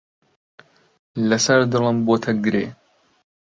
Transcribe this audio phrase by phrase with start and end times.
[1.29, 2.65] لەسەر دڵم بۆتە گرێ.